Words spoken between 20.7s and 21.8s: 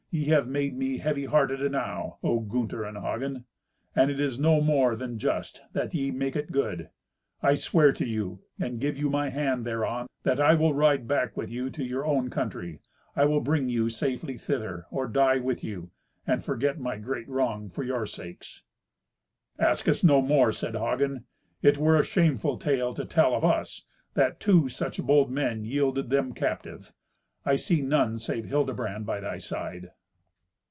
Hagen. "It